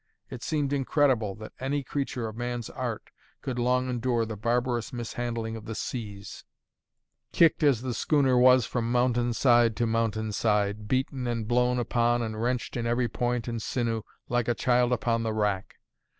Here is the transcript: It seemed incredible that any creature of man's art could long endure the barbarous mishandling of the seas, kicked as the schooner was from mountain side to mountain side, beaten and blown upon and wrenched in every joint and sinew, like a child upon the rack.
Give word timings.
It 0.31 0.41
seemed 0.41 0.73
incredible 0.73 1.35
that 1.35 1.53
any 1.59 1.83
creature 1.83 2.27
of 2.27 2.35
man's 2.35 2.71
art 2.71 3.11
could 3.43 3.59
long 3.59 3.87
endure 3.87 4.25
the 4.25 4.35
barbarous 4.35 4.91
mishandling 4.91 5.55
of 5.55 5.65
the 5.65 5.75
seas, 5.75 6.43
kicked 7.31 7.61
as 7.61 7.83
the 7.83 7.93
schooner 7.93 8.35
was 8.35 8.65
from 8.65 8.91
mountain 8.91 9.31
side 9.33 9.75
to 9.75 9.85
mountain 9.85 10.31
side, 10.31 10.87
beaten 10.87 11.27
and 11.27 11.47
blown 11.47 11.77
upon 11.77 12.23
and 12.23 12.41
wrenched 12.41 12.75
in 12.75 12.87
every 12.87 13.07
joint 13.07 13.47
and 13.47 13.61
sinew, 13.61 14.01
like 14.27 14.47
a 14.47 14.55
child 14.55 14.91
upon 14.91 15.21
the 15.21 15.33
rack. 15.33 15.77